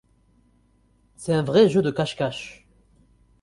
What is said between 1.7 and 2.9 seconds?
de cache-cache.